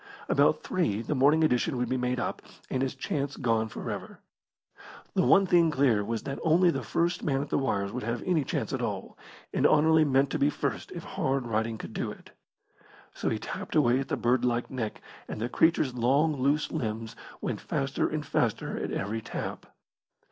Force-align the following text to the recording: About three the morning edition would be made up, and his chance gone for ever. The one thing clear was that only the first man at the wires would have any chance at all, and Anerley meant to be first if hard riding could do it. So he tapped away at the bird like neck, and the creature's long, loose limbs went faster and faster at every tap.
About 0.27 0.63
three 0.63 1.03
the 1.03 1.13
morning 1.13 1.43
edition 1.43 1.77
would 1.77 1.87
be 1.87 1.95
made 1.95 2.19
up, 2.19 2.41
and 2.71 2.81
his 2.81 2.95
chance 2.95 3.37
gone 3.37 3.67
for 3.67 3.87
ever. 3.91 4.17
The 5.13 5.21
one 5.21 5.45
thing 5.45 5.69
clear 5.69 6.03
was 6.03 6.23
that 6.23 6.39
only 6.41 6.71
the 6.71 6.81
first 6.81 7.21
man 7.21 7.39
at 7.43 7.49
the 7.49 7.59
wires 7.59 7.91
would 7.91 8.01
have 8.01 8.23
any 8.25 8.43
chance 8.43 8.73
at 8.73 8.81
all, 8.81 9.15
and 9.53 9.67
Anerley 9.67 10.03
meant 10.03 10.31
to 10.31 10.39
be 10.39 10.49
first 10.49 10.91
if 10.91 11.03
hard 11.03 11.45
riding 11.45 11.77
could 11.77 11.93
do 11.93 12.09
it. 12.11 12.31
So 13.13 13.29
he 13.29 13.37
tapped 13.37 13.75
away 13.75 13.99
at 13.99 14.07
the 14.07 14.17
bird 14.17 14.43
like 14.43 14.71
neck, 14.71 15.01
and 15.27 15.39
the 15.39 15.49
creature's 15.49 15.93
long, 15.93 16.35
loose 16.35 16.71
limbs 16.71 17.15
went 17.39 17.61
faster 17.61 18.07
and 18.09 18.25
faster 18.25 18.75
at 18.79 18.89
every 18.89 19.21
tap. 19.21 19.67